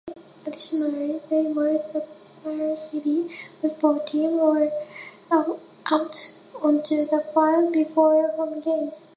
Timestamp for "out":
5.29-5.59